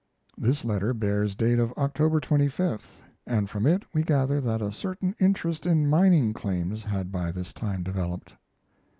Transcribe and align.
This 0.35 0.65
letter 0.65 0.95
bears 0.95 1.35
date 1.35 1.59
of 1.59 1.71
October 1.73 2.19
25th, 2.19 3.01
and 3.27 3.47
from 3.47 3.67
it 3.67 3.83
we 3.93 4.01
gather 4.01 4.41
that 4.41 4.59
a 4.59 4.71
certain 4.71 5.13
interest 5.19 5.67
in 5.67 5.87
mining 5.87 6.33
claims 6.33 6.83
had 6.85 7.11
by 7.11 7.31
this 7.31 7.53
time 7.53 7.83
developed. 7.83 8.33